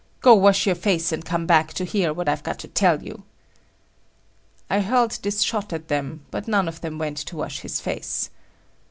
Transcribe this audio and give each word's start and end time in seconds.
Go, 0.19 0.33
wash 0.33 0.65
your 0.65 0.73
face 0.73 1.11
and 1.11 1.23
come 1.23 1.45
back 1.45 1.73
to 1.73 1.85
hear 1.85 2.11
what 2.11 2.27
I've 2.27 2.41
got 2.41 2.57
to 2.65 2.67
tell 2.67 3.03
you." 3.03 3.21
I 4.67 4.79
hurled 4.81 5.11
this 5.21 5.43
shot 5.43 5.71
at 5.73 5.89
them, 5.89 6.25
but 6.31 6.47
none 6.47 6.67
of 6.67 6.81
them 6.81 6.97
went 6.97 7.17
to 7.17 7.37
wash 7.37 7.59
his 7.59 7.79
face. 7.79 8.31